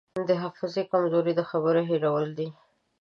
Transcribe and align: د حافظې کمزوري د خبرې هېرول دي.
د 0.29 0.31
حافظې 0.41 0.83
کمزوري 0.91 1.33
د 1.35 1.41
خبرې 1.49 1.83
هېرول 1.91 2.27
دي. 2.37 2.47